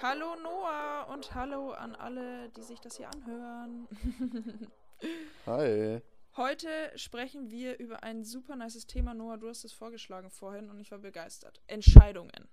[0.00, 3.88] Hallo Noah und hallo an alle, die sich das hier anhören.
[5.46, 6.00] Hi.
[6.36, 9.14] Heute sprechen wir über ein super nices Thema.
[9.14, 11.60] Noah, du hast es vorgeschlagen vorhin und ich war begeistert.
[11.66, 12.48] Entscheidungen.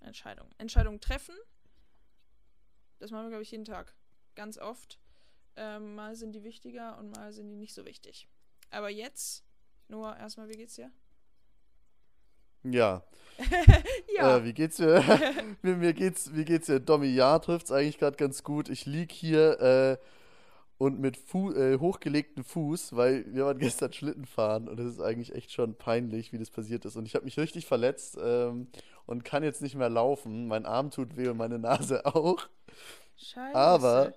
[0.00, 0.54] Entscheidungen.
[0.58, 1.34] Entscheidungen treffen.
[2.98, 3.94] Das machen wir, glaube ich, jeden Tag.
[4.34, 5.00] Ganz oft.
[5.56, 8.28] Ähm, mal sind die wichtiger und mal sind die nicht so wichtig.
[8.70, 9.44] Aber jetzt,
[9.88, 10.92] Noah, erstmal, wie geht's dir?
[12.72, 13.02] Ja.
[14.16, 14.38] ja.
[14.38, 15.02] Äh, wie geht's dir?
[15.62, 16.80] mir, mir geht's, wie geht's dir?
[16.80, 18.68] Domi, ja, trifft's eigentlich gerade ganz gut.
[18.68, 19.96] Ich lieg hier äh,
[20.78, 25.00] und mit Fu äh, hochgelegten Fuß, weil wir waren gestern Schlitten fahren und es ist
[25.00, 26.96] eigentlich echt schon peinlich, wie das passiert ist.
[26.96, 28.68] Und ich habe mich richtig verletzt ähm,
[29.06, 30.48] und kann jetzt nicht mehr laufen.
[30.48, 32.48] Mein Arm tut weh und meine Nase auch.
[33.16, 33.56] Scheiße.
[33.56, 34.12] Aber,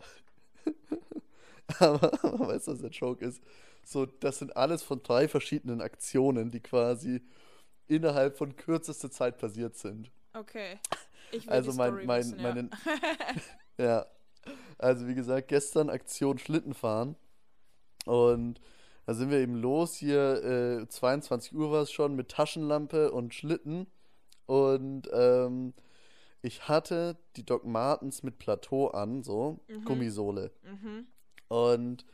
[1.80, 3.42] aber, aber weißt du, was der Joke ist?
[3.86, 7.22] So, das sind alles von drei verschiedenen Aktionen, die quasi
[7.90, 10.12] innerhalb von kürzester Zeit passiert sind.
[10.34, 10.80] Okay.
[11.32, 12.72] Ich will Also die mein, Story mein, wissen,
[13.78, 13.86] ja.
[13.86, 14.06] ja.
[14.78, 17.16] Also wie gesagt, gestern Aktion Schlittenfahren.
[18.06, 18.62] Und
[19.06, 23.34] da sind wir eben los hier, äh, 22 Uhr war es schon, mit Taschenlampe und
[23.34, 23.88] Schlitten.
[24.46, 25.74] Und ähm,
[26.42, 29.84] ich hatte die Doc Martens mit Plateau an, so, Mhm.
[29.86, 30.52] Gummisohle.
[30.64, 31.08] mhm.
[31.50, 32.06] Und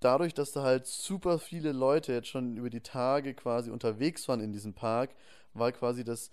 [0.00, 4.40] dadurch, dass da halt super viele Leute jetzt schon über die Tage quasi unterwegs waren
[4.40, 5.10] in diesem Park,
[5.54, 6.30] war quasi das,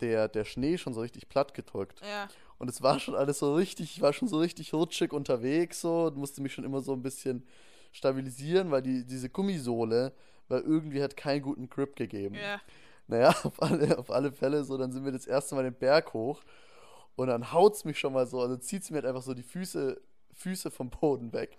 [0.00, 2.00] der, der Schnee schon so richtig platt gedrückt.
[2.00, 2.28] Ja.
[2.58, 6.04] Und es war schon alles so richtig, ich war schon so richtig rutschig unterwegs so
[6.04, 7.46] und musste mich schon immer so ein bisschen
[7.92, 10.12] stabilisieren, weil die, diese Gummisohle,
[10.48, 12.36] weil irgendwie hat keinen guten Grip gegeben.
[12.36, 12.60] Ja.
[13.06, 16.12] Naja, auf alle, auf alle Fälle so, dann sind wir das erste Mal den Berg
[16.14, 16.42] hoch
[17.16, 20.00] und dann haut's mich schon mal so, also zieht's mir halt einfach so die Füße,
[20.34, 21.58] Füße vom Boden weg.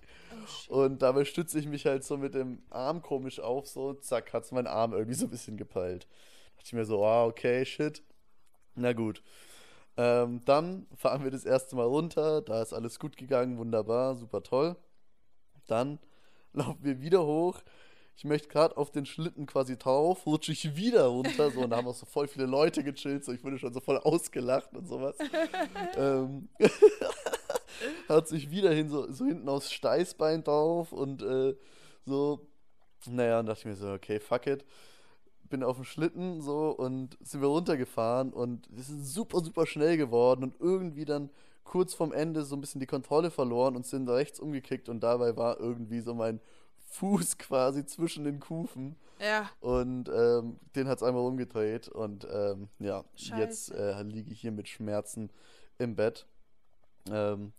[0.69, 0.83] Oh.
[0.83, 4.51] Und dabei stütze ich mich halt so mit dem Arm komisch auf, so, zack, hat's
[4.51, 6.07] mein Arm irgendwie so ein bisschen gepeilt.
[6.07, 8.03] Da dachte ich mir so, ah, okay, shit.
[8.75, 9.23] Na gut.
[9.97, 14.43] Ähm, dann fahren wir das erste Mal runter, da ist alles gut gegangen, wunderbar, super
[14.43, 14.75] toll.
[15.67, 15.99] Dann
[16.53, 17.61] laufen wir wieder hoch.
[18.17, 21.77] Ich möchte gerade auf den Schlitten quasi drauf, rutsche ich wieder runter, so, und da
[21.77, 24.87] haben auch so voll viele Leute gechillt, so, ich wurde schon so voll ausgelacht und
[24.87, 25.17] sowas.
[25.97, 26.47] ähm,
[28.09, 31.55] hat sich wieder hin, so, so hinten aufs Steißbein drauf und äh,
[32.05, 32.47] so,
[33.07, 34.65] naja, und dachte ich mir so, okay, fuck it.
[35.49, 39.95] Bin auf dem Schlitten so und sind wir runtergefahren und wir sind super, super schnell
[39.95, 41.29] geworden und irgendwie dann
[41.63, 45.37] kurz vorm Ende so ein bisschen die Kontrolle verloren und sind rechts umgekickt und dabei
[45.37, 46.39] war irgendwie so mein
[46.89, 49.49] Fuß quasi zwischen den Kufen Ja.
[49.59, 53.77] und ähm, den hat es einmal umgedreht und ähm, ja, jetzt Scheiße.
[53.99, 55.29] äh, liege ich hier mit Schmerzen
[55.77, 56.25] im Bett.
[57.11, 57.53] Ähm,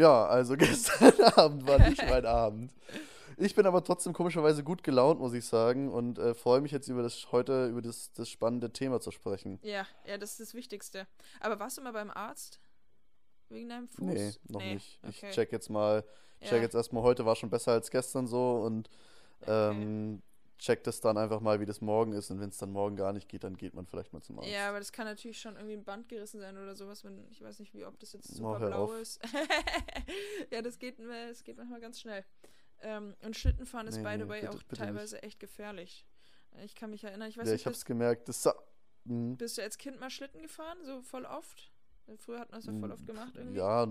[0.00, 2.72] ja, also gestern Abend war nicht mein Abend.
[3.36, 6.88] Ich bin aber trotzdem komischerweise gut gelaunt, muss ich sagen, und äh, freue mich jetzt
[6.88, 9.58] über das heute über das, das spannende Thema zu sprechen.
[9.62, 11.06] Ja, ja, das ist das Wichtigste.
[11.40, 12.60] Aber warst du mal beim Arzt?
[13.48, 14.00] Wegen deinem Fuß?
[14.00, 15.00] Nee, noch Nee, nicht.
[15.08, 15.30] Ich okay.
[15.32, 16.04] check jetzt mal,
[16.40, 18.90] check Ja, jetzt erstmal, heute war schon besser als gestern so und
[19.40, 19.70] okay.
[19.70, 20.22] ähm,
[20.60, 22.30] check das dann einfach mal, wie das morgen ist.
[22.30, 24.50] Und wenn es dann morgen gar nicht geht, dann geht man vielleicht mal zum Arzt.
[24.50, 27.40] Ja, aber das kann natürlich schon irgendwie ein Band gerissen sein oder sowas, wenn ich
[27.42, 28.94] weiß nicht, wie ob das jetzt Oh, super hör blau auf.
[29.00, 29.20] ist.
[30.50, 32.24] ja, das geht, das geht manchmal ganz schnell.
[32.82, 36.06] Ähm, und Schlittenfahren ist Nee, by the way bitte- auch bitte teilweise echt gefährlich.
[36.64, 38.28] Ich kann mich erinnern, ich weiß ja, nicht, ich hab's gemerkt.
[38.28, 38.48] Das
[39.04, 39.36] Mhm.
[39.36, 40.78] bist du als Kind mal Schlitten gefahren?
[40.84, 41.72] So voll oft?
[42.18, 43.56] Früher hat man es ja voll oft gemacht irgendwie.
[43.58, 43.86] Ja,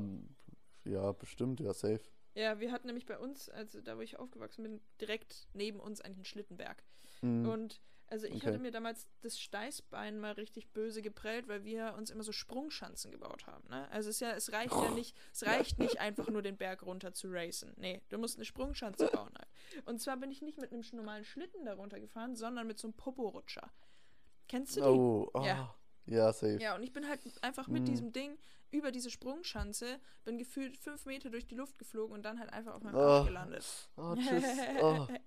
[0.86, 2.02] ja, bestimmt, ja, safe.
[2.40, 6.00] Ja, wir hatten nämlich bei uns, also da wo ich aufgewachsen bin, direkt neben uns
[6.02, 6.84] einen Schlittenberg.
[7.22, 7.50] Mhm.
[7.50, 8.48] Und also ich Okay.
[8.48, 13.12] hatte mir damals das Steißbein mal richtig böse geprellt, weil wir uns immer so Sprungschanzen
[13.12, 13.68] gebaut haben.
[13.70, 13.88] Ne?
[13.92, 16.82] Also es, ist ja, es reicht ja nicht, es reicht nicht einfach nur den Berg
[16.84, 17.74] runter zu racen.
[17.78, 19.86] Nee, du musst eine Sprungschanze bauen halt.
[19.86, 22.96] Und zwar bin ich nicht mit einem normalen Schlitten da runtergefahren, sondern mit so einem
[22.96, 23.70] Poporutscher.
[24.48, 24.88] Kennst du die?
[24.88, 25.76] Oh, ah, Ja.
[26.10, 26.58] Ja, safe.
[26.62, 27.86] Ja, und ich bin halt einfach mit Mhm.
[27.86, 28.38] diesem Ding
[28.72, 32.76] über diese Sprungschanze, bin gefühlt fünf Meter durch die Luft geflogen und dann halt einfach
[32.76, 33.00] auf meinem Oh.
[33.00, 33.66] Arsch gelandet.
[33.98, 34.44] Oh, tschüss.
[34.82, 35.08] Oh.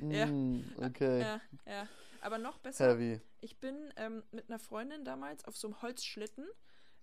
[0.00, 0.26] Ja.
[0.26, 1.20] Mm, okay.
[1.20, 1.88] Ja, ja.
[2.20, 3.20] Aber noch besser, Heavy.
[3.40, 6.46] ich bin ähm, mit einer Freundin damals auf so einem Holzschlitten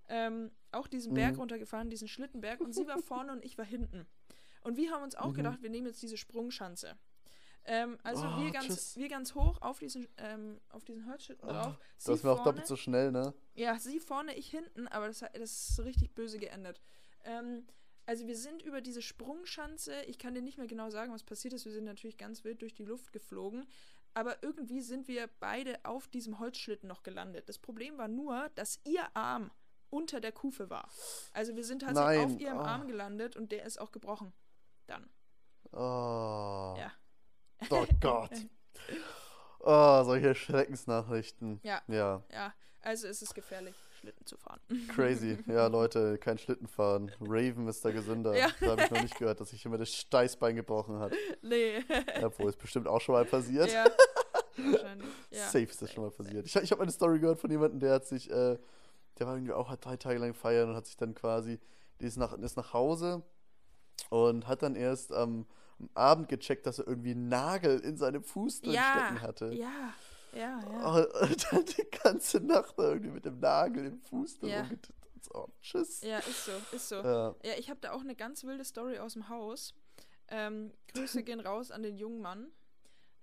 [0.09, 1.39] ähm, auch diesen Berg Mhm.
[1.39, 4.05] runtergefahren, diesen Schlittenberg, und sie war vorne und ich war hinten.
[4.61, 5.35] Und wir haben uns auch Mhm.
[5.35, 6.95] gedacht, wir nehmen jetzt diese Sprungschanze.
[7.67, 8.97] Ähm, also Oh, wir, ganz, tschüss.
[8.97, 11.77] wir ganz hoch auf diesen, ähm, auf diesen Holzschlitten Oh, drauf.
[11.97, 13.33] Sie Das war auch doppelt so schnell, ne?
[13.55, 16.79] ja, sie vorne, ich hinten, aber das, hat- das ist richtig böse geendet.
[17.23, 17.65] Ähm,
[18.05, 21.53] also wir sind über diese Sprungschanze, ich kann dir nicht mehr genau sagen, was passiert
[21.55, 23.65] ist, wir sind natürlich ganz wild durch die Luft geflogen,
[24.13, 27.49] aber irgendwie sind wir beide auf diesem Holzschlitten noch gelandet.
[27.49, 29.49] Das Problem war nur, dass ihr Arm
[29.89, 30.87] unter der Kufe war.
[31.33, 32.61] Also wir sind tatsächlich Nein, auf ihrem oh.
[32.61, 34.33] Arm gelandet und der ist auch gebrochen.
[34.87, 35.09] Dann.
[35.71, 36.75] Oh.
[36.77, 36.91] Ja.
[37.69, 38.31] Oh Gott.
[39.59, 41.59] Oh, solche Schreckensnachrichten.
[41.63, 41.81] Ja.
[41.87, 44.59] Ja, Ja, also ist es gefährlich, Schlitten zu fahren.
[44.95, 45.37] crazy.
[45.47, 47.11] Ja, Leute, kein Schlitten fahren.
[47.19, 48.37] Raven ist da gesünder.
[48.37, 48.49] Ja.
[48.59, 51.13] Da habe ich noch nicht gehört, dass sich immer das Steißbein gebrochen hat.
[51.41, 51.83] nee.
[52.21, 53.71] Obwohl, ist bestimmt auch schon mal passiert.
[53.71, 53.85] ja.
[54.57, 55.09] Wahrscheinlich.
[55.31, 55.45] Ja.
[55.45, 56.45] Safe ist das schon mal passiert.
[56.45, 58.57] Ich, ich habe eine Story gehört von jemandem, der hat sich, äh,
[59.17, 61.59] der war irgendwie auch hat drei Tage lang feiern und hat sich dann quasi,
[61.99, 63.23] die ist nach, ist nach Hause
[64.09, 65.45] und hat dann erst am
[65.79, 68.91] am Abend gecheckt, dass er irgendwie einen Nagel in seinem Fuß drin Ja.
[68.93, 69.53] stecken hatte.
[69.53, 69.93] Ja.
[70.33, 71.03] Ja, ja.
[71.21, 74.69] Und, dann die ganze Nacht da irgendwie mit dem Nagel im Fuß drin Ja.
[75.21, 76.01] So, tschüss.
[76.01, 76.95] Ja, ist so, ist so.
[76.95, 77.35] Ja.
[77.43, 79.73] Ja, ich habe da auch eine ganz wilde Story aus dem Haus.
[80.27, 82.47] Ähm, Grüße gehen raus an den jungen Mann.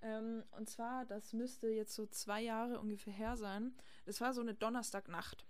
[0.00, 3.76] Ähm, und zwar, das müsste jetzt so zwei Jahre ungefähr her sein.
[4.04, 5.46] Das war so eine Donnerstagnacht.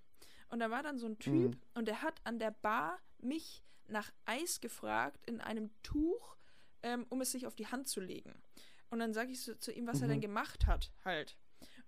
[0.50, 1.60] Und da war dann so ein Typ Mhm.
[1.74, 6.36] und der hat an der Bar mich nach Eis gefragt in einem Tuch,
[6.82, 8.42] ähm, um es sich auf die Hand zu legen.
[8.90, 10.12] Und dann sage ich so zu ihm, was er Mhm.
[10.12, 11.36] denn gemacht hat, halt.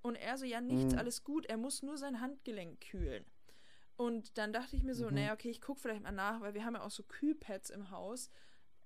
[0.02, 0.98] Und er so, ja, nichts, Mhm.
[0.98, 3.24] alles gut, er muss nur sein Handgelenk kühlen.
[3.96, 5.14] Und dann dachte ich mir so, Mhm.
[5.14, 7.90] naja, okay, ich gucke vielleicht mal nach, weil wir haben ja auch so Kühlpads im
[7.90, 8.30] Haus.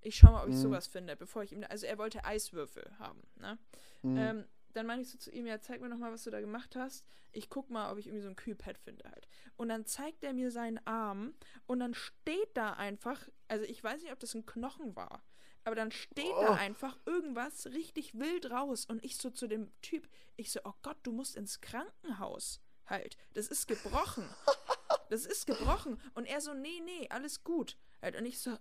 [0.00, 0.60] Ich schau mal, ob ich Mhm.
[0.60, 1.64] sowas finde, bevor ich ihm.
[1.69, 3.58] Also er wollte Eiswürfel haben, ne?
[4.02, 4.16] Mhm.
[4.16, 4.44] Ähm,
[4.75, 6.76] dann meine ich so zu ihm, ja, zeig mir noch mal, was du da gemacht
[6.76, 7.05] hast.
[7.32, 9.26] Ich guck mal, ob ich irgendwie so ein Kühlpad finde halt.
[9.56, 11.34] Und dann zeigt er mir seinen Arm
[11.66, 15.22] und dann steht da einfach, also ich weiß nicht, ob das ein Knochen war,
[15.69, 16.41] aber dann steht Oh.
[16.43, 20.73] da einfach irgendwas richtig wild raus und ich so zu dem Typ, ich so, oh
[20.82, 23.17] Gott, du musst ins Krankenhaus halt.
[23.35, 24.29] Das ist gebrochen.
[25.11, 25.99] Das ist gebrochen.
[26.15, 27.79] Und er so, nee, nee, alles gut.
[28.03, 28.15] Halt.
[28.15, 28.59] Und ich so,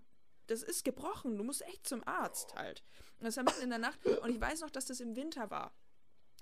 [0.48, 1.38] das ist gebrochen.
[1.38, 2.84] Du musst echt zum Arzt halt.
[3.20, 4.06] Und das war mitten in der Nacht.
[4.06, 5.74] Und ich weiß noch, dass das im Winter war.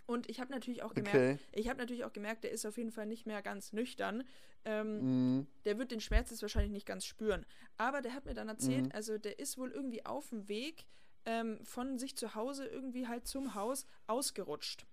[0.07, 1.37] Und ich habe natürlich auch gemerkt, Okay.
[1.51, 4.23] ich habe natürlich auch gemerkt, der ist auf jeden Fall nicht mehr ganz nüchtern.
[4.63, 5.47] Ähm, Mhm.
[5.65, 7.45] der wird den Schmerz jetzt wahrscheinlich nicht ganz spüren.
[7.77, 8.91] Aber der hat mir dann erzählt, Mhm.
[8.93, 10.85] also der ist wohl irgendwie auf dem Weg
[11.25, 14.85] ähm, von sich zu Hause irgendwie halt zum Haus ausgerutscht.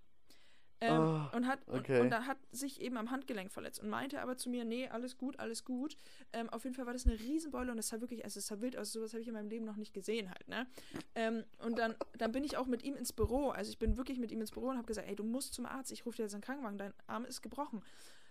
[0.83, 1.97] Ähm, Ah, und, hat, okay.
[1.99, 4.89] und, und da hat sich eben am Handgelenk verletzt und meinte aber zu mir, nee,
[4.89, 5.95] alles gut, alles gut.
[6.33, 8.59] Ähm, auf jeden Fall war das eine Riesenbeule und es sah wirklich, also es sah
[8.59, 10.67] wild aus, sowas habe ich in meinem Leben noch nicht gesehen halt, ne?
[11.15, 14.19] Ähm, und dann, dann bin ich auch mit ihm ins Büro, also ich bin wirklich
[14.19, 16.23] mit ihm ins Büro und habe gesagt, ey, du musst zum Arzt, ich rufe dir
[16.23, 17.81] jetzt einen Krankenwagen, dein Arm ist gebrochen.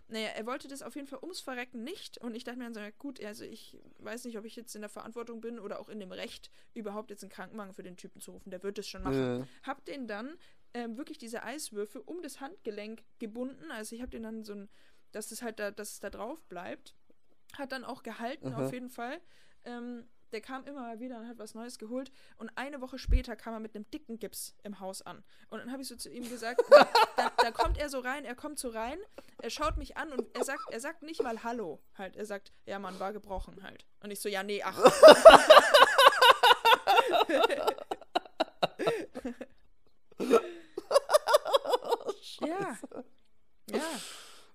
[0.08, 2.18] Naja, er wollte das auf jeden Fall ums Verrecken nicht.
[2.18, 4.82] Und ich dachte mir dann so, gut, also ich weiß nicht, ob ich jetzt in
[4.82, 8.20] der Verantwortung bin oder auch in dem Recht, überhaupt jetzt einen Krankenwagen für den Typen
[8.20, 8.50] zu rufen.
[8.50, 9.16] Der wird es schon machen.
[9.40, 9.46] Ja.
[9.62, 10.34] Hab den dann
[10.74, 13.70] ähm, wirklich diese Eiswürfel um das Handgelenk gebunden.
[13.70, 14.68] Also ich habe den dann so ein,
[15.12, 16.94] dass es halt da, dass es da drauf bleibt.
[17.54, 18.64] Hat dann auch gehalten, Aha.
[18.64, 19.20] auf jeden Fall.
[19.64, 22.10] Ähm, der kam immer mal wieder und hat was Neues geholt.
[22.38, 25.22] Und eine Woche später kam er mit einem dicken Gips im Haus an.
[25.48, 26.62] Und dann habe ich so zu ihm gesagt,
[27.16, 28.98] da, da, kommt er so rein, er kommt so rein,
[29.42, 32.16] er schaut mich an und er sagt, er sagt nicht mal Hallo halt.
[32.16, 33.84] Er sagt, ja, Mann, war gebrochen halt.
[34.00, 34.78] Und ich so, ja, nee, ach.
[43.70, 43.78] ja.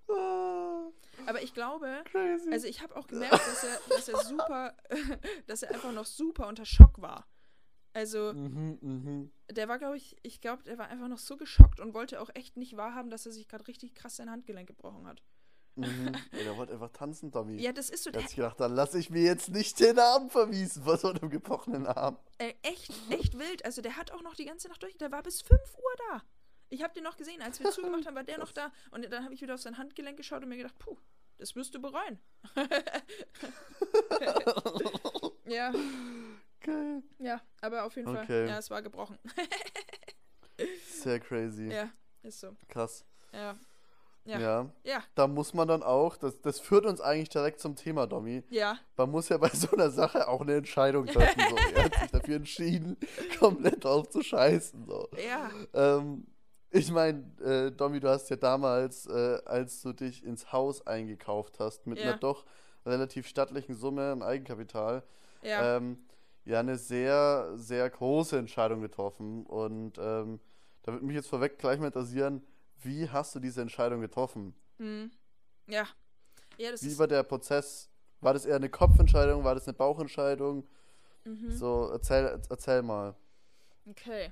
[0.10, 0.92] Ja.
[1.26, 2.50] Aber ich glaube, crazy.
[2.52, 4.76] also ich habe auch gemerkt, dass er, dass er super,
[5.48, 7.28] dass er einfach noch super unter Schock war.
[7.94, 9.32] Also, mhm, mhm.
[9.52, 12.30] der war, glaube ich, ich glaube, der war einfach noch so geschockt und wollte auch
[12.36, 15.24] echt nicht wahrhaben, dass er sich gerade richtig krass sein Handgelenk gebrochen hat.
[15.76, 16.14] Mhm.
[16.32, 17.60] Ja, der wollte einfach tanzen, Tommy.
[17.62, 20.00] Ja, das ist so, Der hat sich gedacht, dann lasse ich mir jetzt nicht den
[20.00, 22.18] Arm vermiesen von so einem gebrochenen Arm.
[22.38, 23.66] äh, echt, echt wild.
[23.66, 26.24] Also der hat auch noch die ganze Nacht durch, der war bis 5 Uhr da.
[26.70, 28.72] Ich habe den noch gesehen, als wir zugemacht haben, war der noch da.
[28.92, 30.98] Und dann habe ich wieder auf sein Handgelenk geschaut und mir gedacht, puh,
[31.38, 32.20] das wirst du bereuen.
[35.46, 35.72] ja,
[36.62, 37.04] Geil.
[37.20, 38.48] ja, aber auf jeden Fall, Okay.
[38.48, 39.18] ja, es war gebrochen.
[40.90, 41.68] Sehr crazy.
[41.70, 41.90] ja,
[42.24, 42.56] ist so.
[42.68, 43.06] Krass.
[43.32, 43.56] Ja,
[44.26, 44.40] Ja.
[44.40, 44.72] Ja.
[44.84, 48.44] ja, Da muss man dann auch, das, das führt uns eigentlich direkt zum Thema, Domi.
[48.50, 51.42] ja, Man muss ja bei so einer Sache auch eine Entscheidung treffen.
[51.50, 51.56] So.
[51.76, 52.98] Er hat sich dafür entschieden,
[53.40, 54.86] komplett drauf zu scheißen.
[54.86, 55.08] So.
[55.26, 56.26] ja, Ähm,
[56.72, 61.60] ich meine, äh, Domi, du hast ja damals, äh, als du dich ins Haus eingekauft
[61.60, 62.10] hast, mit Ja.
[62.12, 62.46] einer doch
[62.86, 65.04] relativ stattlichen Summe an Eigenkapital,
[65.42, 65.78] ja.
[65.78, 65.98] ähm,
[66.46, 69.46] ja eine sehr, sehr große Entscheidung getroffen.
[69.46, 70.40] Und ähm,
[70.84, 72.46] da würde mich jetzt vorweg gleich mal interessieren,
[72.84, 74.56] wie hast du diese Entscheidung getroffen?
[74.78, 75.12] Hm.
[75.68, 75.88] Ja.
[76.58, 77.90] Ja, Wie war der Prozess?
[78.22, 79.44] War das eher eine Kopfentscheidung?
[79.44, 80.66] War das eine Bauchentscheidung?
[81.24, 81.52] Mhm.
[81.52, 83.16] So, erzähl, erzähl mal.
[83.90, 84.32] Okay.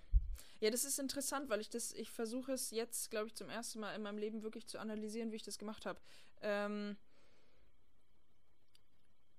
[0.60, 3.80] Ja, das ist interessant, weil ich das, ich versuche es jetzt, glaube ich, zum ersten
[3.80, 6.00] Mal in meinem Leben wirklich zu analysieren, wie ich das gemacht habe.
[6.42, 6.98] Ähm,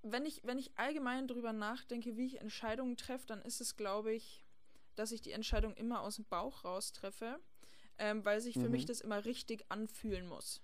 [0.02, 4.12] wenn ich, wenn ich allgemein drüber nachdenke, wie ich Entscheidungen treffe, dann ist es, glaube
[4.12, 4.44] ich,
[4.94, 7.40] dass ich die Entscheidung immer aus dem Bauch raus treffe,
[7.99, 8.73] ähm, weil sich für Mhm.
[8.73, 10.61] mich das immer richtig anfühlen muss.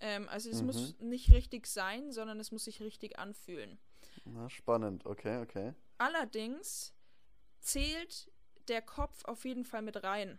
[0.00, 0.66] Ähm, also es Mhm.
[0.66, 3.78] muss nicht richtig sein, sondern es muss sich richtig anfühlen.
[4.26, 5.06] Na, spannend.
[5.06, 5.74] Okay, okay.
[5.98, 6.92] Allerdings
[7.60, 8.30] zählt
[8.68, 10.38] der Kopf auf jeden Fall mit rein.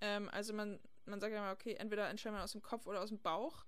[0.00, 3.00] Ähm, also man, man sagt ja immer, okay, entweder entscheidet man aus dem Kopf oder
[3.00, 3.64] aus dem Bauch.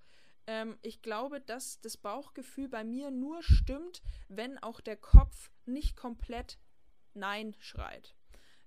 [0.47, 5.97] Ähm, ich glaube, dass das Bauchgefühl bei mir nur stimmt, wenn auch der Kopf nicht
[5.97, 6.59] komplett
[7.15, 8.15] Nein schreit.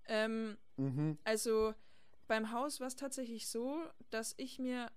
[0.08, 1.18] Ähm, Mhm.
[1.24, 1.74] also
[2.27, 4.92] beim Haus war es tatsächlich so, dass ich mir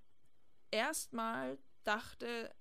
[0.70, 2.54] erstmal dachte,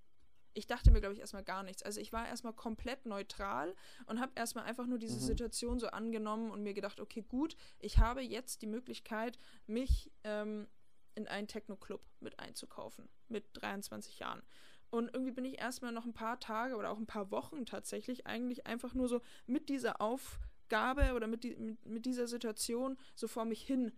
[0.57, 1.83] ich dachte mir, glaube ich, erstmal gar nichts.
[1.83, 3.75] Also ich war erstmal komplett neutral
[4.07, 5.21] und habe erstmal einfach nur diese Mhm.
[5.21, 9.37] Situation so angenommen und mir gedacht, okay, gut, ich habe jetzt die Möglichkeit,
[9.67, 10.67] mich ähm,
[11.13, 14.41] in einen Techno-Club mit einzukaufen, mit 23 Jahren.
[14.89, 18.25] Und irgendwie bin ich erstmal noch ein paar Tage oder auch ein paar Wochen tatsächlich
[18.25, 23.27] eigentlich einfach nur so mit dieser Aufgabe oder mit, die, mit, mit dieser Situation so
[23.27, 23.91] vor mich hin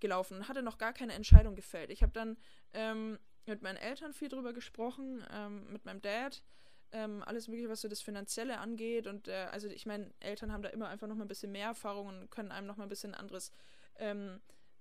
[0.00, 1.90] gelaufen und hatte noch gar keine Entscheidung gefällt.
[1.90, 2.36] Ich habe dann
[2.72, 3.18] ähm,
[3.48, 6.42] mit meinen Eltern viel drüber gesprochen, ähm, mit meinem Dad,
[6.92, 9.06] ähm, alles mögliche, was so das Finanzielle angeht.
[9.06, 11.66] Und äh, also ich meine, Eltern haben da immer einfach noch mal ein bisschen mehr
[11.68, 13.52] Erfahrung und können einem noch mal ein bisschen anderes
[13.96, 14.40] ähm,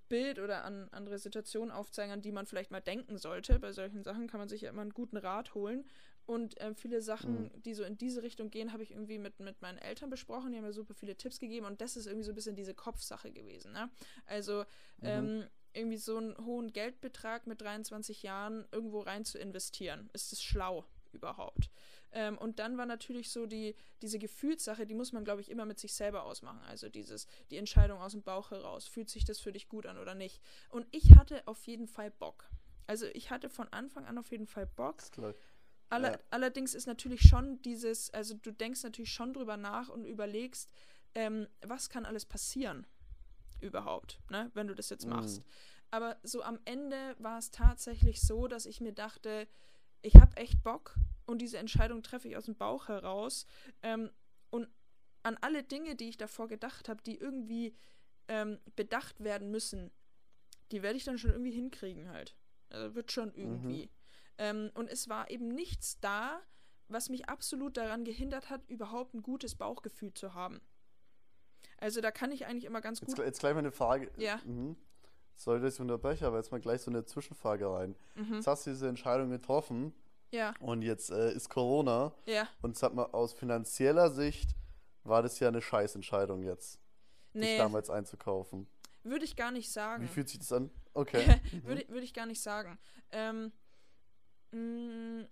[0.10, 3.60] Bild oder an andere Situationen aufzeigen, an die man vielleicht mal denken sollte.
[3.60, 5.86] Bei solchen Sachen kann man sich ja immer einen guten Rat holen.
[6.26, 7.62] Und ähm, viele Sachen, Mhm.
[7.64, 10.52] die so in diese Richtung gehen, habe ich irgendwie mit, mit meinen Eltern besprochen.
[10.52, 11.66] Die haben mir super viele Tipps gegeben.
[11.66, 13.72] Und das ist irgendwie so ein bisschen diese Kopfsache gewesen.
[13.74, 13.90] Ne?
[14.26, 14.64] Also
[15.02, 20.10] ähm, irgendwie so einen hohen Geldbetrag mit 23 Jahren irgendwo rein zu investieren.
[20.14, 21.70] Ist es schlau überhaupt?
[22.12, 25.66] Ähm, und dann war natürlich so die, diese Gefühlssache, die muss man, glaube ich, immer
[25.66, 26.62] mit sich selber ausmachen.
[26.68, 28.88] Also dieses, die Entscheidung aus dem Bauch heraus.
[28.88, 30.42] Fühlt sich das für dich gut an oder nicht?
[30.70, 32.50] Und ich hatte auf jeden Fall Bock.
[32.88, 35.02] Also ich hatte von Anfang an auf jeden Fall Bock.
[35.90, 36.20] Aller, Ja.
[36.32, 40.70] Allerdings ist natürlich schon dieses, also du denkst natürlich schon drüber nach und überlegst,
[41.16, 42.86] ähm, was kann alles passieren
[43.62, 45.12] überhaupt, ne, wenn du das jetzt Mhm.
[45.12, 45.42] machst.
[45.92, 49.48] Aber so am Ende war es tatsächlich so, dass ich mir dachte,
[50.02, 50.96] ich habe echt Bock
[51.26, 53.46] und diese Entscheidung treffe ich aus dem Bauch heraus.
[53.82, 54.10] Ähm,
[54.50, 54.68] und
[55.24, 57.76] an alle Dinge, die ich davor gedacht habe, die irgendwie
[58.28, 59.92] ähm, bedacht werden müssen,
[60.72, 62.36] die werde ich dann schon irgendwie hinkriegen halt.
[62.70, 63.90] Also wird schon irgendwie.
[64.38, 66.42] Ähm, und es war eben nichts da,
[66.90, 70.62] was mich absolut daran gehindert hat, überhaupt ein gutes Bauchgefühl zu haben.
[71.78, 73.26] Also da kann ich eigentlich immer ganz Jetzt, gut.
[73.26, 74.10] jetzt gleich mal eine Frage.
[74.18, 74.40] Ja.
[74.46, 74.76] Mhm.
[75.46, 77.96] Dass ich unterbreche, aber jetzt mal gleich so eine Zwischenfrage rein.
[78.16, 78.36] Mhm.
[78.36, 79.94] Jetzt hast du diese Entscheidung getroffen
[80.32, 82.48] Ja, und jetzt äh, ist Corona ja.
[82.64, 84.50] und sag mal, aus finanzieller Sicht
[85.04, 86.80] war das ja eine Scheißentscheidung jetzt,
[87.36, 88.68] dich Nee, damals einzukaufen.
[89.04, 90.04] würde ich gar nicht sagen.
[90.04, 90.72] Wie fühlt sich das an?
[90.96, 91.24] Okay.
[91.54, 91.64] Mhm.
[91.66, 92.80] würde, würde ich gar nicht sagen.
[93.12, 93.52] Ähm,
[94.52, 95.28] mh,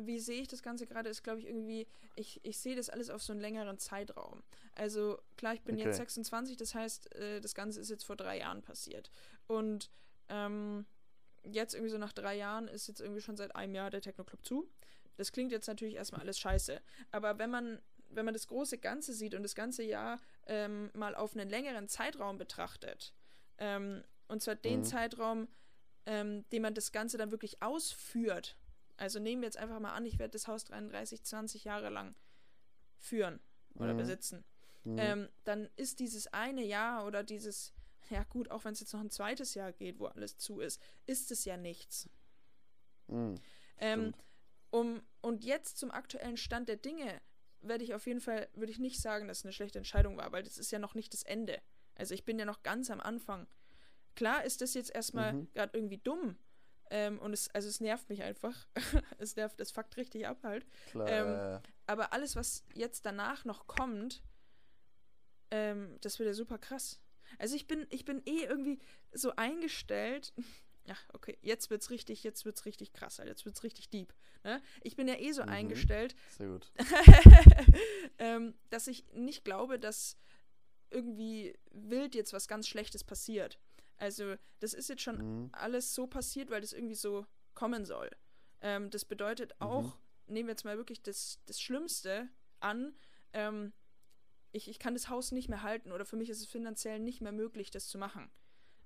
[0.00, 1.08] wie sehe ich das Ganze gerade?
[1.08, 4.42] Ist, glaube ich, irgendwie, ich, ich sehe das alles auf so einen längeren Zeitraum.
[4.74, 5.78] Also, klar, ich bin Okay.
[5.78, 9.10] jetzt 26, das heißt, äh, das Ganze ist jetzt vor drei Jahren passiert.
[9.46, 9.90] Und
[10.28, 10.86] ähm,
[11.44, 14.44] jetzt irgendwie so nach drei Jahren ist jetzt irgendwie schon seit einem Jahr der Techno-Club
[14.44, 14.68] zu.
[15.16, 16.80] Das klingt jetzt natürlich erstmal alles scheiße.
[17.10, 21.14] Aber wenn man, wenn man das große Ganze sieht und das ganze Jahr ähm, mal
[21.14, 23.14] auf einen längeren Zeitraum betrachtet,
[23.58, 24.84] ähm, und zwar den Mhm.
[24.84, 25.48] Zeitraum,
[26.04, 28.56] ähm, den man das Ganze dann wirklich ausführt.
[28.96, 32.14] Also nehmen wir jetzt einfach mal an, ich werde das Haus 33, 20 Jahre lang
[32.98, 33.40] führen
[33.74, 33.98] oder Mhm.
[33.98, 34.44] besitzen.
[34.84, 34.98] Mhm.
[34.98, 37.74] Ähm, dann ist dieses eine Jahr oder dieses,
[38.08, 40.80] ja gut, auch wenn es jetzt noch ein zweites Jahr geht, wo alles zu ist,
[41.06, 42.08] ist es ja nichts.
[43.08, 43.34] Mhm.
[43.78, 44.14] Ähm,
[44.70, 47.20] um, und jetzt zum aktuellen Stand der Dinge
[47.60, 50.32] werde ich auf jeden Fall, würde ich nicht sagen, dass es eine schlechte Entscheidung war,
[50.32, 51.60] weil das ist ja noch nicht das Ende.
[51.96, 53.46] Also ich bin ja noch ganz am Anfang.
[54.14, 55.52] Klar ist das jetzt erstmal Mhm.
[55.52, 56.38] gerade irgendwie dumm.
[56.90, 58.66] Ähm, und es, also es nervt mich einfach.
[59.18, 60.66] es nervt, es fuckt richtig ab halt.
[60.90, 61.08] Klar.
[61.08, 64.22] ähm, äh, Aber alles, was jetzt danach noch kommt,
[65.50, 67.00] ähm, das wird ja super krass.
[67.38, 68.78] Also ich bin, ich bin eh irgendwie
[69.12, 70.32] so eingestellt.
[70.88, 73.28] Ja, okay, jetzt wird's richtig, jetzt wird's richtig krass, halt.
[73.28, 74.14] jetzt wird's richtig deep.
[74.44, 74.62] Ne?
[74.82, 75.48] Ich bin ja eh so Mhm.
[75.48, 76.70] eingestellt, sehr gut.
[78.18, 80.16] ähm, dass ich nicht glaube, dass
[80.90, 83.58] irgendwie wild jetzt was ganz Schlechtes passiert.
[83.98, 85.48] Also, das ist jetzt schon Mhm.
[85.52, 88.10] alles so passiert, weil das irgendwie so kommen soll.
[88.60, 92.28] Ähm, das bedeutet auch, nehmen wir jetzt mal wirklich das, das Schlimmste
[92.60, 92.94] an,
[93.32, 93.72] ähm,
[94.52, 97.20] ich, ich kann das Haus nicht mehr halten oder für mich ist es finanziell nicht
[97.20, 98.30] mehr möglich, das zu machen.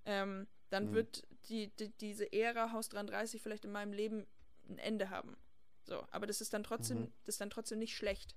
[0.04, 0.94] Ähm, dann Mhm.
[0.94, 4.26] wird die, die, diese Ära Haus 33 vielleicht in meinem Leben
[4.68, 5.36] ein Ende haben.
[5.84, 7.12] So, aber das ist dann trotzdem, Mhm.
[7.24, 8.34] das ist dann trotzdem nicht schlecht.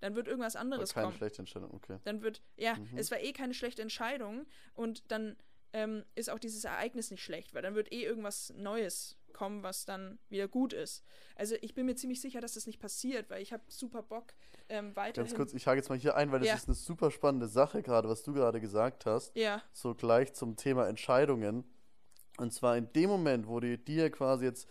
[0.00, 1.16] Dann wird irgendwas anderes keine kommen.
[1.16, 1.98] schlechte Entscheidung, okay.
[2.04, 2.98] Dann wird, ja, Mhm.
[2.98, 5.36] es war eh keine schlechte Entscheidung und dann
[5.72, 9.84] ähm, ist auch dieses Ereignis nicht schlecht, weil dann wird eh irgendwas Neues kommen, was
[9.84, 11.04] dann wieder gut ist.
[11.34, 14.32] Also ich bin mir ziemlich sicher, dass das nicht passiert, weil ich habe super Bock
[14.68, 15.26] ähm, weiterhin.
[15.26, 16.54] Ganz kurz, ich hake jetzt mal hier ein, weil das Ja.
[16.54, 19.36] ist eine super spannende Sache gerade, was du gerade gesagt hast.
[19.36, 21.64] Ja, So gleich zum Thema Entscheidungen.
[22.38, 24.68] Und zwar in dem Moment, wo du dir quasi jetzt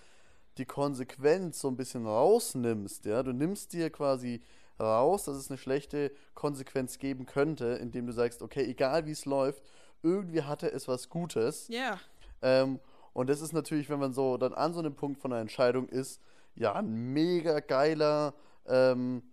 [0.57, 4.41] die Konsequenz so ein bisschen rausnimmst, ja, du nimmst dir quasi
[4.79, 9.25] raus, dass es eine schlechte Konsequenz geben könnte, indem du sagst, okay, egal wie es
[9.25, 9.63] läuft,
[10.05, 11.67] irgendwie hatte es was Gutes.
[11.67, 11.99] ja,
[12.41, 12.79] Ähm,
[13.13, 15.87] Und das ist natürlich, wenn man so dann an so einem Punkt von einer Entscheidung
[15.89, 16.21] ist,
[16.55, 18.33] ja, ein mega geiler,
[18.67, 19.23] ähm,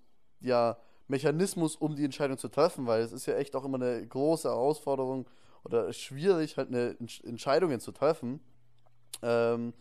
[0.40, 0.76] ja,
[1.08, 4.48] Mechanismus, um die Entscheidung zu treffen, weil es ist ja echt auch immer eine große
[4.48, 5.28] Herausforderung
[5.64, 8.40] oder schwierig, halt eine Entscheidungen zu treffen.
[9.20, 9.74] Ähm,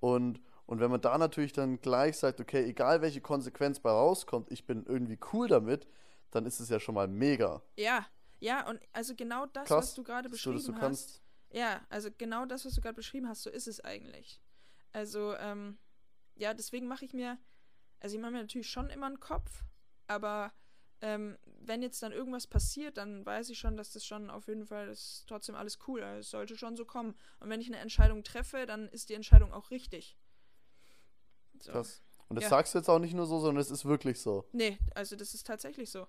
[0.00, 4.50] und, und wenn man da natürlich dann gleich sagt, okay, egal welche Konsequenz bei rauskommt,
[4.50, 5.86] ich bin irgendwie cool damit,
[6.30, 7.62] dann ist es ja schon mal mega.
[7.76, 8.06] Ja,
[8.40, 10.80] ja, und also genau das, Krass, was du gerade beschrieben du, hast.
[10.80, 11.22] Kannst.
[11.50, 14.40] Ja, also genau das, was du gerade beschrieben hast, so ist es eigentlich.
[14.92, 15.78] Also, ähm,
[16.34, 17.38] ja, deswegen mache ich mir,
[18.00, 19.64] also ich mache mir natürlich schon immer einen Kopf,
[20.06, 20.52] aber
[21.00, 24.66] ähm, wenn jetzt dann irgendwas passiert, dann weiß ich schon, dass das schon auf jeden
[24.66, 26.02] Fall das ist trotzdem alles cool.
[26.02, 27.14] Also es sollte schon so kommen.
[27.40, 30.16] Und wenn ich eine Entscheidung treffe, dann ist die Entscheidung auch richtig.
[31.60, 31.72] So.
[31.72, 32.02] Krass.
[32.28, 32.50] Und das ja.
[32.50, 34.48] sagst du jetzt auch nicht nur so, sondern es ist wirklich so.
[34.52, 36.06] Nee, also das ist tatsächlich so.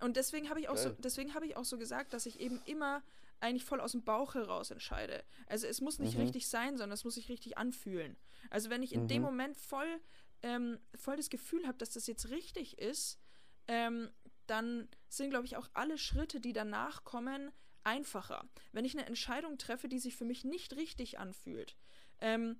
[0.00, 2.60] Und deswegen habe ich auch so, deswegen habe ich auch so gesagt, dass ich eben
[2.66, 3.02] immer
[3.40, 5.24] eigentlich voll aus dem Bauch heraus entscheide.
[5.46, 6.22] Also es muss nicht mhm.
[6.22, 8.16] richtig sein, sondern es muss sich richtig anfühlen.
[8.50, 9.08] Also wenn ich in mhm.
[9.08, 10.00] dem Moment voll,
[10.42, 13.18] ähm, voll das Gefühl habe, dass das jetzt richtig ist,
[13.66, 14.10] ähm,
[14.46, 17.52] dann sind, glaube ich, auch alle Schritte, die danach kommen,
[17.84, 18.48] einfacher.
[18.72, 21.76] Wenn ich eine Entscheidung treffe, die sich für mich nicht richtig anfühlt,
[22.20, 22.58] ähm,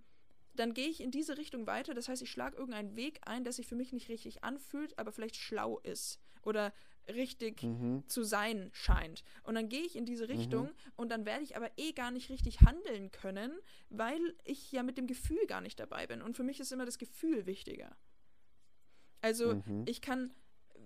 [0.54, 1.95] dann gehe ich in diese Richtung weiter.
[1.95, 5.12] Das heißt, ich schlage irgendeinen Weg ein, der sich für mich nicht richtig anfühlt, aber
[5.12, 6.73] vielleicht schlau ist oder
[7.09, 8.05] richtig mhm.
[8.07, 9.25] zu sein scheint.
[9.43, 10.93] Und dann gehe ich in diese Richtung mhm.
[10.97, 13.53] und dann werde ich aber eh gar nicht richtig handeln können,
[13.91, 16.23] weil ich ja mit dem Gefühl gar nicht dabei bin.
[16.23, 17.97] Und für mich ist immer das Gefühl wichtiger.
[19.21, 19.85] Also mhm.
[19.87, 20.33] ich kann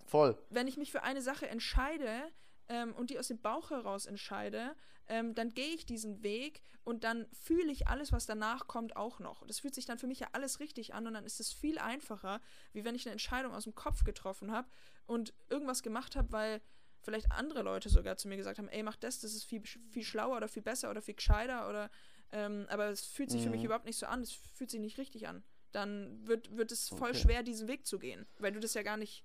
[0.06, 0.36] Voll.
[0.50, 2.30] Wenn ich mich für eine Sache entscheide
[2.68, 4.74] ähm, und die aus dem Bauch heraus entscheide,
[5.08, 9.20] ähm, dann gehe ich diesen Weg und dann fühle ich alles, was danach kommt, auch
[9.20, 9.46] noch.
[9.46, 11.78] Das fühlt sich dann für mich ja alles richtig an und dann ist es viel
[11.78, 12.40] einfacher,
[12.72, 14.68] wie wenn ich eine Entscheidung aus dem Kopf getroffen habe
[15.06, 16.60] und irgendwas gemacht habe, weil
[17.00, 20.04] vielleicht andere Leute sogar zu mir gesagt haben, ey, mach das, das ist viel, viel
[20.04, 21.90] schlauer oder viel besser oder viel gescheiter oder
[22.32, 23.44] ähm, aber es fühlt sich mhm.
[23.44, 23.66] für mich mhm.
[23.66, 25.44] überhaupt nicht so an, es fühlt sich nicht richtig an.
[25.72, 27.18] Dann wird, wird es voll okay.
[27.18, 29.24] schwer, diesen Weg zu gehen, weil du das ja gar nicht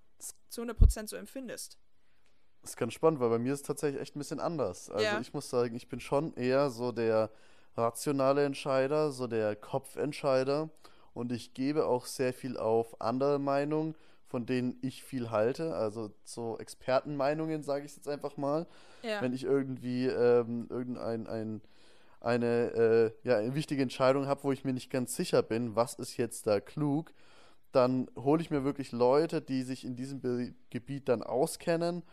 [0.50, 1.78] zu 100% so empfindest.
[2.62, 4.90] Das ist ganz spannend, weil bei mir ist es tatsächlich echt ein bisschen anders.
[4.90, 5.20] Also ja.
[5.20, 7.32] ich muss sagen, ich bin schon eher so der
[7.76, 10.70] rationale Entscheider, so der Kopfentscheider
[11.14, 13.96] und ich gebe auch sehr viel auf andere Meinungen,
[14.28, 18.68] von denen ich viel halte, also so Expertenmeinungen, sage ich jetzt einfach mal.
[19.04, 19.22] Ja.
[19.22, 21.62] Wenn ich irgendwie ähm, irgendein ein,
[22.20, 25.94] eine, äh, ja, eine wichtige Entscheidung habe, wo ich mir nicht ganz sicher bin, was
[25.94, 27.14] ist jetzt da klug,
[27.72, 32.04] dann hole ich mir wirklich Leute, die sich in diesem Be Gebiet dann auskennen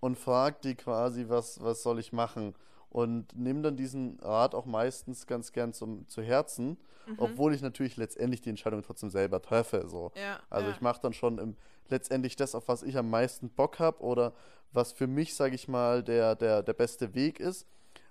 [0.00, 2.54] und frage die quasi, was, was soll ich machen?
[2.90, 6.76] Und nehme dann diesen Rat auch meistens ganz gern zum, zu Herzen,
[7.06, 7.14] mhm.
[7.18, 9.88] obwohl ich natürlich letztendlich die Entscheidung trotzdem selber treffe.
[9.88, 10.10] So.
[10.16, 10.74] Ja, also ja.
[10.74, 11.56] ich mache dann schon im,
[11.88, 14.32] letztendlich das, auf was ich am meisten Bock habe oder
[14.72, 17.66] was für mich, sage ich mal, der, der, der beste Weg ist.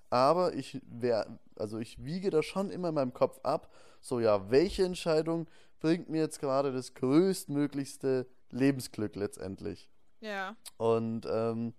[0.09, 4.49] Aber ich wär, also ich wiege da schon immer in meinem Kopf ab, so ja,
[4.49, 5.47] welche Entscheidung
[5.79, 9.89] bringt mir jetzt gerade das größtmöglichste Lebensglück letztendlich.
[10.21, 10.55] Ja.
[10.77, 11.73] Und ähm,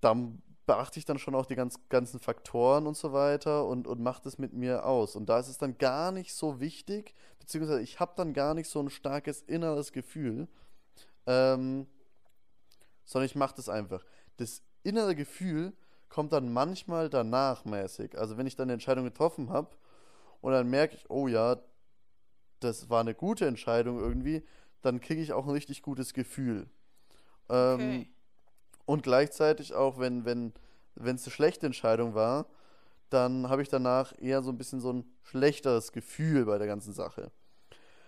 [0.00, 4.02] dann beachte ich dann schon auch die ganz, ganzen Faktoren und so weiter und, und
[4.02, 5.16] mache das mit mir aus.
[5.16, 8.68] Und da ist es dann gar nicht so wichtig, beziehungsweise ich habe dann gar nicht
[8.68, 10.46] so ein starkes inneres Gefühl,
[11.26, 11.86] ähm,
[13.06, 14.04] sondern ich mache das einfach.
[14.36, 15.72] Das innere Gefühl
[16.10, 18.18] kommt dann manchmal danach mäßig.
[18.18, 19.70] Also wenn ich dann eine Entscheidung getroffen habe
[20.42, 21.56] und dann merke ich, oh ja,
[22.60, 24.44] das war eine gute Entscheidung irgendwie,
[24.82, 26.68] dann kriege ich auch ein richtig gutes Gefühl.
[27.48, 28.12] Ähm, okay.
[28.88, 30.54] Und gleichzeitig auch, wenn wenn
[30.94, 32.46] wenn es eine schlechte Entscheidung war,
[33.10, 36.94] dann habe ich danach eher so ein bisschen so ein schlechteres Gefühl bei der ganzen
[36.94, 37.30] Sache.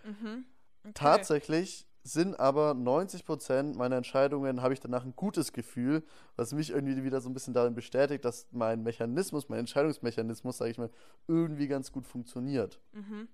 [0.04, 0.46] Mhm.
[0.82, 0.92] Okay.
[0.94, 6.02] Tatsächlich sind aber 90% meiner Entscheidungen, habe ich danach ein gutes Gefühl,
[6.36, 10.70] was mich irgendwie wieder so ein bisschen darin bestätigt, dass mein Mechanismus, mein Entscheidungsmechanismus, sage
[10.70, 10.90] ich mal,
[11.28, 12.80] irgendwie ganz gut funktioniert.
[12.92, 13.28] Mhm.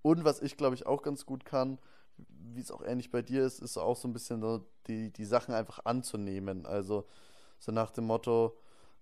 [0.00, 1.78] Und was ich, glaube ich, auch ganz gut kann,
[2.28, 5.24] wie es auch ähnlich bei dir ist, ist auch so ein bisschen so die, die
[5.24, 6.66] Sachen einfach anzunehmen.
[6.66, 7.06] Also
[7.58, 8.58] so nach dem Motto,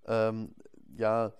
[0.06, 0.54] ähm,
[0.96, 1.32] ja,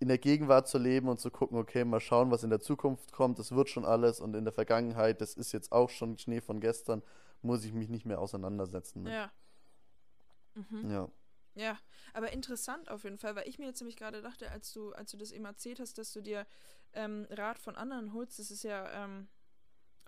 [0.00, 3.12] in der Gegenwart zu leben und zu gucken, okay, mal schauen, was in der Zukunft
[3.12, 6.40] kommt, das wird schon alles und in der Vergangenheit, das ist jetzt auch schon Schnee
[6.40, 7.02] von gestern,
[7.42, 9.02] muss ich mich nicht mehr auseinandersetzen.
[9.02, 9.12] Mit.
[9.12, 9.32] Ja.
[10.54, 10.90] Mhm.
[10.90, 11.08] Ja.
[11.54, 11.76] Ja,
[12.14, 15.10] aber interessant auf jeden Fall, weil ich mir jetzt nämlich gerade dachte, als du, als
[15.10, 16.46] du das eben erzählt hast, dass du dir
[16.92, 19.26] ähm, Rat von anderen holst, das ist ja ähm,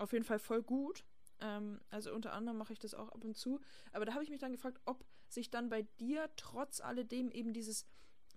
[0.00, 1.04] auf jeden Fall voll gut.
[1.40, 3.60] Ähm, also unter anderem mache ich das auch ab und zu.
[3.92, 7.52] Aber da habe ich mich dann gefragt, ob sich dann bei dir trotz alledem eben
[7.52, 7.86] dieses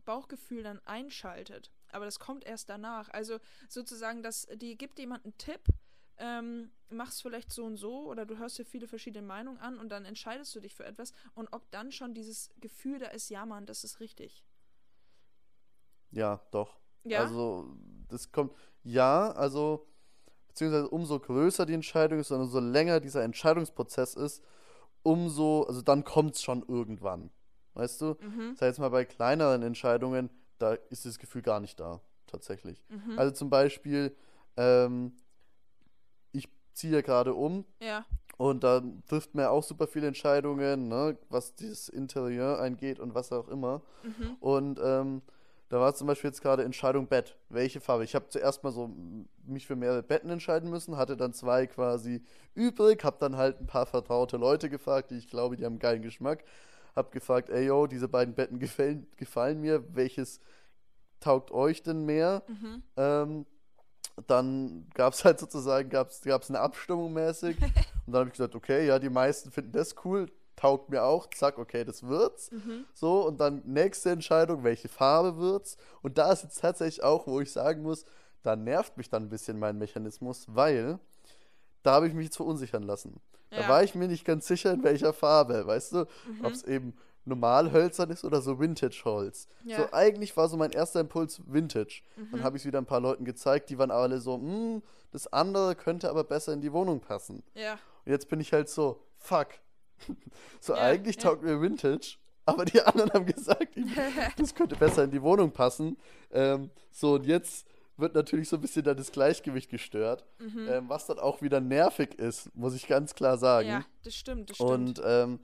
[0.06, 1.72] Bauchgefühl dann einschaltet.
[1.92, 3.10] Aber das kommt erst danach.
[3.10, 5.62] Also sozusagen, dass die gibt jemand einen Tipp,
[6.18, 9.90] ähm, machst vielleicht so und so oder du hörst dir viele verschiedene Meinungen an und
[9.90, 13.46] dann entscheidest du dich für etwas und ob dann schon dieses Gefühl da ist, ja
[13.46, 14.44] Mann, das ist richtig.
[16.12, 16.80] Ja, doch.
[17.04, 17.22] Ja.
[17.22, 17.76] Also,
[18.08, 19.88] das kommt, ja, also,
[20.54, 24.44] beziehungsweise umso größer die Entscheidung ist und umso länger dieser Entscheidungsprozess ist,
[25.02, 27.32] umso, also dann kommt es schon irgendwann.
[27.74, 28.18] Weißt du?
[28.22, 28.56] mhm.
[28.56, 32.84] Sei jetzt mal bei kleineren Entscheidungen, da ist das Gefühl gar nicht da, tatsächlich.
[32.90, 33.18] Mhm.
[33.18, 34.16] Also zum Beispiel,
[34.56, 35.18] ähm,
[36.32, 38.06] ich ziehe gerade um ja.
[38.38, 43.16] und da trifft man ja auch super viele Entscheidungen, ne, was dieses Interieur angeht und
[43.16, 43.82] was auch immer.
[44.04, 44.38] Mhm.
[44.40, 45.24] Und ähm,
[45.74, 47.36] da war zum Beispiel jetzt gerade Entscheidung Bett.
[47.50, 48.04] Welche Farbe?
[48.04, 48.92] Ich habe zuerst mal so
[49.44, 52.22] mich für mehrere Betten entscheiden müssen, hatte dann zwei quasi
[52.54, 56.04] übrig, habe dann halt ein paar vertraute Leute gefragt, die ich glaube, die haben geilen
[56.04, 56.44] Geschmack.
[56.96, 60.40] Hab gefragt, ey yo, diese beiden Betten gefallen, gefallen mir, welches
[61.20, 62.44] taugt euch denn mehr?
[62.48, 62.84] Mhm.
[62.96, 63.46] Ähm,
[64.28, 67.60] dann gab es halt sozusagen gab's, gab's eine Abstimmung mäßig.
[68.06, 71.28] und dann habe ich gesagt, okay, ja, die meisten finden das cool, taugt mir auch,
[71.30, 72.52] zack, okay, das wird's.
[72.52, 72.86] Mhm.
[72.94, 75.78] So, und dann nächste Entscheidung, welche Farbe wird's?
[76.02, 78.06] Und da ist jetzt tatsächlich auch, wo ich sagen muss,
[78.44, 81.00] da nervt mich dann ein bisschen mein Mechanismus, weil
[81.82, 83.20] da habe ich mich jetzt verunsichern lassen.
[83.50, 83.70] Da Ja.
[83.70, 85.98] war ich mir nicht ganz sicher, in welcher Farbe, weißt du?
[86.28, 86.44] Mhm.
[86.46, 86.94] Ob es eben
[87.26, 89.48] normal hölzern ist oder so Vintage-Holz.
[89.64, 89.78] Ja.
[89.78, 92.02] So, eigentlich war so mein erster Impuls Vintage.
[92.18, 92.28] Mhm.
[92.32, 95.32] Dann habe ich es wieder ein paar Leuten gezeigt, die waren alle so, "Hm, das
[95.32, 97.44] andere könnte aber besser in die Wohnung passen.
[97.54, 97.74] Ja.
[98.06, 99.48] Und jetzt bin ich halt so, fuck.
[100.60, 101.22] so, Ja, eigentlich ja.
[101.24, 103.76] taugt mir Vintage, aber die anderen haben gesagt,
[104.38, 105.98] das könnte besser in die Wohnung passen.
[106.32, 110.68] Ähm, so, und jetzt wird natürlich so ein bisschen dann das Gleichgewicht gestört, Mhm.
[110.70, 113.70] ähm, was dann auch wieder nervig ist, muss ich ganz klar sagen.
[113.70, 114.72] ja, das stimmt, das stimmt.
[114.72, 115.40] Und ähm,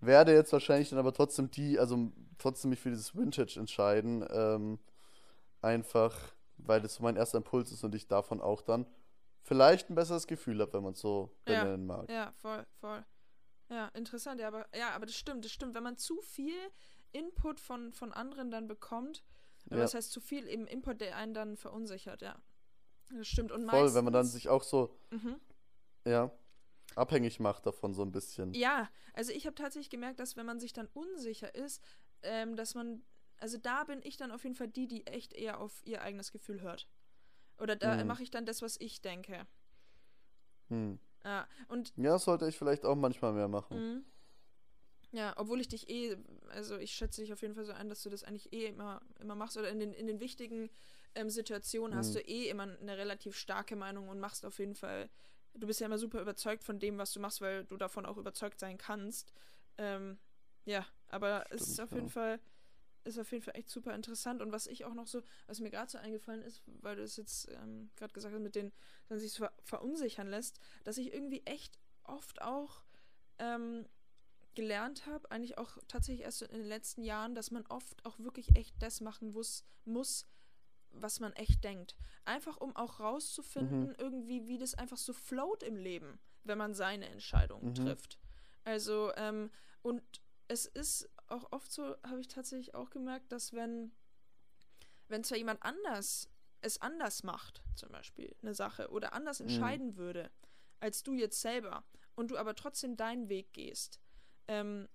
[0.00, 4.24] werde jetzt wahrscheinlich dann aber trotzdem die, also trotzdem mich für dieses Vintage entscheiden.
[4.30, 4.78] Ähm,
[5.62, 6.14] einfach,
[6.58, 8.86] weil das so mein erster Impuls ist und ich davon auch dann
[9.42, 12.10] vielleicht ein besseres Gefühl habe, wenn man es so Ja, benennen mag.
[12.10, 13.02] Ja, voll, voll.
[13.70, 15.74] Ja, interessant, ja, aber ja, aber das stimmt, das stimmt.
[15.74, 16.54] Wenn man zu viel
[17.12, 19.24] Input von, von anderen dann bekommt,
[19.70, 19.76] Ja.
[19.78, 22.40] das heißt zu viel eben Input, der einen dann verunsichert, ja.
[23.10, 23.52] Das stimmt.
[23.52, 25.40] Und Voll, wenn man dann meistens- sich auch so, Mhm.
[26.04, 26.30] ja,
[26.96, 28.52] abhängig macht davon so ein bisschen.
[28.54, 31.82] Ja, also ich habe tatsächlich gemerkt, dass wenn man sich dann unsicher ist,
[32.22, 33.02] ähm, dass man,
[33.38, 36.32] also da bin ich dann auf jeden Fall die, die echt eher auf ihr eigenes
[36.32, 36.86] Gefühl hört.
[37.58, 38.06] Oder da Mhm.
[38.08, 39.46] mache ich dann das, was ich denke.
[40.68, 40.98] Hm.
[41.24, 43.82] Ja, und Ja, das sollte ich vielleicht auch manchmal mehr machen.
[43.82, 44.04] Mhm.
[45.12, 46.16] Ja, obwohl ich dich eh,
[46.48, 49.00] also ich schätze dich auf jeden Fall so ein, dass du das eigentlich eh immer,
[49.20, 50.70] immer machst oder in den, in den wichtigen
[51.14, 52.16] ähm, Situationen hast Mhm.
[52.16, 55.08] du eh immer eine relativ starke Meinung und machst auf jeden Fall,
[55.54, 58.16] du bist ja immer super überzeugt von dem, was du machst, weil du davon auch
[58.16, 59.32] überzeugt sein kannst.
[59.78, 60.18] Ähm,
[60.64, 62.10] ja, aber es ist Stimmt, auf jeden ja.
[62.10, 62.40] Fall,
[63.04, 65.70] ist auf jeden Fall echt super interessant und was ich auch noch so, was mir
[65.70, 68.72] gerade so eingefallen ist, weil du es jetzt ähm, gerade gesagt hast, mit den,
[69.08, 72.84] dass sich ver verunsichern lässt, dass ich irgendwie echt oft auch
[73.38, 73.86] ähm,
[74.54, 78.56] gelernt habe, eigentlich auch tatsächlich erst in den letzten Jahren, dass man oft auch wirklich
[78.56, 80.26] echt das machen muss, muss
[80.96, 81.96] was man echt denkt.
[82.24, 83.94] Einfach um auch rauszufinden, Mhm.
[83.98, 87.74] irgendwie, wie das einfach so float im Leben, wenn man seine Entscheidungen Mhm.
[87.74, 88.18] trifft.
[88.62, 89.50] Also, ähm,
[89.82, 90.02] und
[90.46, 93.92] es ist auch oft so, habe ich tatsächlich auch gemerkt, dass wenn,
[95.08, 96.28] wenn zwar jemand anders
[96.60, 99.46] es anders macht, zum Beispiel eine Sache, oder anders Mhm.
[99.46, 100.30] entscheiden würde,
[100.80, 101.84] als du jetzt selber,
[102.14, 104.00] und du aber trotzdem deinen Weg gehst,
[104.48, 104.88] ähm,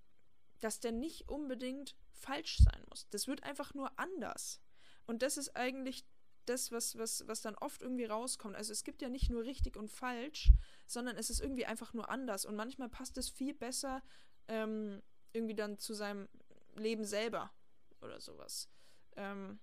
[0.60, 3.08] dass der nicht unbedingt falsch sein muss.
[3.10, 4.60] Das wird einfach nur anders.
[5.06, 6.04] Und das ist eigentlich
[6.46, 8.56] das, was, was, was dann oft irgendwie rauskommt.
[8.56, 10.50] Also es gibt ja nicht nur richtig und falsch,
[10.86, 12.44] sondern es ist irgendwie einfach nur anders.
[12.44, 14.02] Und manchmal passt es viel besser
[14.48, 16.28] ähm, irgendwie dann zu seinem
[16.74, 17.52] Leben selber
[18.00, 18.68] oder sowas.
[19.16, 19.60] Ähm,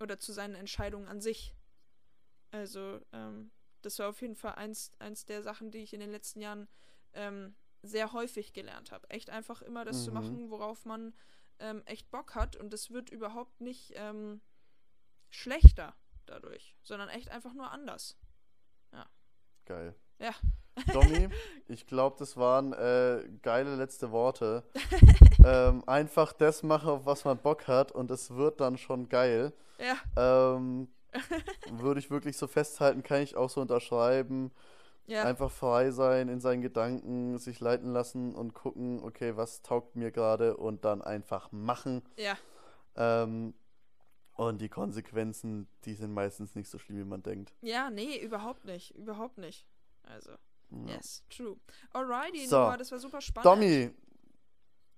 [0.00, 1.54] oder zu seinen Entscheidungen an sich.
[2.50, 3.50] Also, ähm,
[3.82, 6.68] das war auf jeden Fall eins, eins der Sachen, die ich in den letzten Jahren
[7.12, 9.08] ähm, sehr häufig gelernt habe.
[9.10, 10.14] Echt einfach immer das zu Mhm.
[10.14, 11.14] machen, worauf man
[11.58, 12.56] ähm, echt Bock hat.
[12.56, 14.40] Und es wird überhaupt nicht ähm,
[15.30, 15.94] schlechter
[16.26, 18.18] dadurch, sondern echt einfach nur anders.
[19.64, 19.94] Geil.
[20.20, 20.32] Ja.
[20.92, 21.28] Domi,
[21.68, 24.62] ich glaube, das waren äh, geile letzte Worte.
[25.44, 29.52] ähm, einfach das machen, auf was man Bock hat und es wird dann schon geil.
[29.78, 29.96] Ja,
[30.56, 30.88] Ähm,
[31.70, 34.52] würde ich wirklich so festhalten, kann ich auch so unterschreiben.
[35.06, 39.96] ja, Einfach frei sein in seinen Gedanken, sich leiten lassen und gucken, okay, was taugt
[39.96, 42.02] mir gerade und dann einfach machen.
[42.16, 42.36] ja,
[42.96, 43.54] Ähm,
[44.34, 47.52] und die Konsequenzen, die sind meistens nicht so schlimm, wie man denkt.
[47.60, 49.66] ja, nee, überhaupt nicht, überhaupt nicht.
[50.12, 50.32] Also,
[50.70, 50.94] Ja.
[50.96, 51.56] yes, true.
[51.92, 52.56] Alrighty, So.
[52.58, 53.46] Noah, das war super spannend.
[53.46, 53.90] Domi,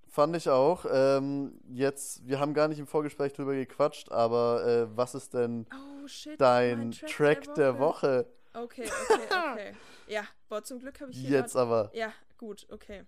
[0.08, 0.84] fand ich auch.
[0.90, 5.66] Ähm, jetzt, wir haben gar nicht im Vorgespräch drüber gequatscht, aber äh, was ist denn
[5.74, 8.26] Oh shit, dein mein Track, der, Woche?
[8.54, 9.22] Okay, okay,
[9.52, 9.76] okay.
[10.08, 11.90] ja, boah, zum Glück habe ich hier Jetzt grad- aber.
[11.94, 13.04] Ja, gut, okay.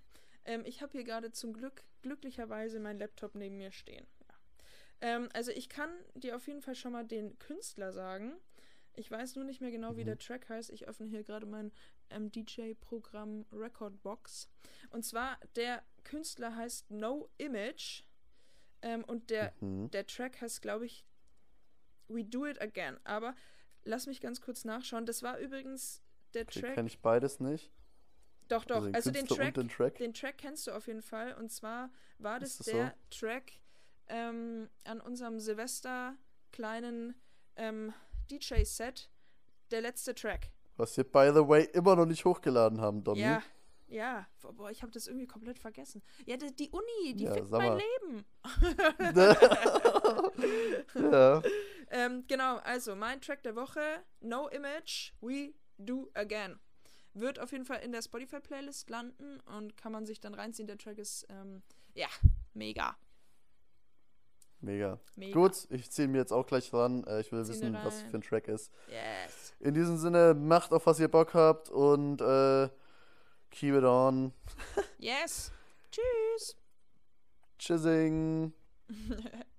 [0.47, 4.07] Ähm, ich habe hier gerade zum Glück glücklicherweise meinen Laptop neben mir stehen.
[4.21, 4.35] Ja.
[5.03, 8.35] Ähm, also ich kann dir auf jeden Fall schon mal den Künstler sagen.
[8.97, 10.07] Ich weiß nur nicht mehr genau, wie Mhm.
[10.07, 10.71] der Track heißt.
[10.71, 11.73] Ich öffne hier gerade mein
[12.11, 14.49] ähm, DJ-Programm Recordbox.
[14.90, 18.03] Und zwar, der Künstler heißt No Image.
[18.83, 19.90] Ähm, und der, Mhm.
[19.90, 21.05] der Track heißt, glaube ich,
[22.09, 22.99] We Do It Again.
[23.05, 23.35] Aber
[23.85, 25.07] lass mich ganz kurz nachschauen.
[25.07, 26.03] Das war übrigens
[26.35, 26.75] der Okay, Track.
[26.75, 27.73] kenne ich beides nicht.
[28.49, 28.77] Doch, doch.
[28.77, 29.95] Also den Also, den, Track, den Track.
[29.97, 31.35] den Track kennst du auf jeden Fall.
[31.35, 33.53] Und zwar war das, das der Track
[34.09, 36.14] ähm, an unserem Silvester
[36.53, 37.14] kleinen
[37.57, 37.95] ähm,
[38.31, 39.09] DJ-Set.
[39.71, 40.51] Der letzte Track.
[40.77, 43.21] Was wir, by the way, immer noch nicht hochgeladen haben, Domi.
[43.21, 43.43] Ja.
[43.87, 46.03] Ja, boah, ich habe das irgendwie komplett vergessen.
[46.27, 47.79] Ja, die, die Uni, die Ja, fickt mein.
[47.79, 48.25] Leben.
[51.13, 51.43] ja.
[51.91, 56.59] Ähm, genau, also mein Track der Woche, No Image, We Do Again.
[57.13, 60.67] Wird auf jeden Fall in der Spotify-Playlist landen und kann man sich dann reinziehen.
[60.67, 61.63] Der Track ist, ähm,
[61.95, 62.09] ja,
[62.55, 62.97] mega.
[64.64, 64.98] Mega.
[65.16, 65.35] Mega.
[65.35, 67.05] Gut, ich ziehe mir jetzt auch gleich ran.
[67.05, 68.72] Äh, ich will Zieh wissen, was für ein Track ist.
[68.88, 69.55] Yes.
[69.61, 72.68] In diesem Sinne, macht auf was ihr Bock habt und äh,
[73.50, 74.33] keep it on.
[74.98, 75.53] Yes.
[75.90, 76.57] Tschüss.
[77.59, 78.53] Tschüssing.